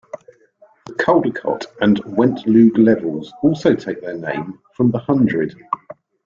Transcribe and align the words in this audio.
The 0.87 0.93
Caldicot 0.95 1.67
and 1.79 1.97
Wentloog 2.05 2.75
Levels 2.75 3.31
also 3.43 3.75
take 3.75 4.01
their 4.01 4.17
name 4.17 4.57
from 4.75 4.89
the 4.89 4.97
hundred. 4.97 5.53